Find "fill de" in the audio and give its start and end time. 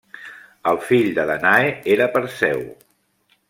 0.87-1.25